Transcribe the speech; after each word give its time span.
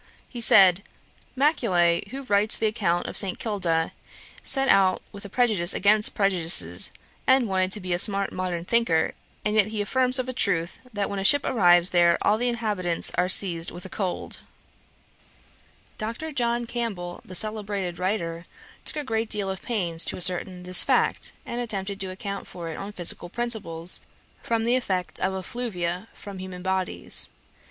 He 0.27 0.41
said, 0.41 0.81
'Macaulay, 1.35 2.07
who 2.09 2.23
writes 2.23 2.57
the 2.57 2.65
account 2.65 3.05
of 3.05 3.15
St. 3.15 3.37
Kilda, 3.37 3.91
set 4.43 4.67
out 4.67 5.03
with 5.11 5.25
a 5.25 5.29
prejudice 5.29 5.75
against 5.75 6.15
prejudices, 6.15 6.89
and 7.27 7.47
wanted 7.47 7.71
to 7.73 7.79
be 7.79 7.93
a 7.93 7.99
smart 7.99 8.31
modern 8.33 8.65
thinker; 8.65 9.13
and 9.45 9.55
yet 9.55 9.67
he 9.67 9.79
affirms 9.79 10.15
for 10.15 10.27
a 10.27 10.33
truth, 10.33 10.79
that 10.91 11.07
when 11.07 11.19
a 11.19 11.23
ship 11.23 11.45
arrives 11.45 11.91
there, 11.91 12.17
all 12.23 12.39
the 12.39 12.47
inhabitants 12.47 13.11
are 13.13 13.29
seized 13.29 13.69
with 13.69 13.85
a 13.85 13.89
cold.' 13.89 14.39
Dr. 15.99 16.31
John 16.31 16.65
Campbell, 16.65 17.21
the 17.23 17.35
celebrated 17.35 17.99
writer, 17.99 18.47
took 18.85 18.95
a 18.97 19.03
great 19.03 19.29
deal 19.29 19.51
of 19.51 19.61
pains 19.61 20.03
to 20.05 20.17
ascertain 20.17 20.63
this 20.63 20.83
fact, 20.83 21.31
and 21.45 21.61
attempted 21.61 21.99
to 21.99 22.09
account 22.09 22.47
for 22.47 22.69
it 22.69 22.75
on 22.75 22.91
physical 22.91 23.29
principles, 23.29 23.99
from 24.41 24.63
the 24.65 24.75
effect 24.75 25.19
of 25.19 25.35
effluvia 25.35 26.07
from 26.11 26.39
human 26.39 26.63
bodies. 26.63 27.29